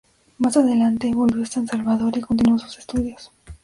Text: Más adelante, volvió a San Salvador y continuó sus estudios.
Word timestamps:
Más 0.39 0.57
adelante, 0.57 1.13
volvió 1.13 1.43
a 1.43 1.45
San 1.45 1.67
Salvador 1.67 2.17
y 2.17 2.21
continuó 2.21 2.57
sus 2.57 2.79
estudios. 2.79 3.31